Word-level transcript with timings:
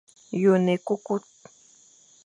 Yô 0.41 0.51
e 0.57 0.59
ne 0.61 0.73
ékukur. 0.77 1.21